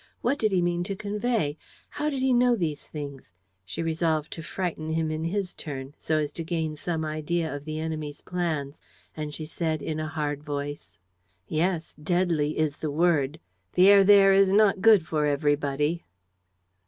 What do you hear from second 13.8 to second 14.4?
air there